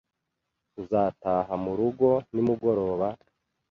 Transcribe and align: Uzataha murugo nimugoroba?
Uzataha 0.81 1.53
murugo 1.63 2.09
nimugoroba? 2.33 3.07